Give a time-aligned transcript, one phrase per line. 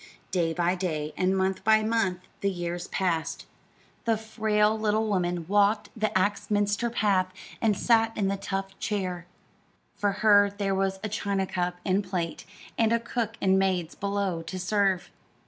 [0.31, 3.45] Day by day and month by month the years passed.
[4.05, 7.27] The frail little woman walked the Axminster path
[7.61, 9.27] and sat in the tufted chair.
[9.95, 12.45] For her there were a china cup and plate,
[12.79, 15.11] and a cook and maids below to serve.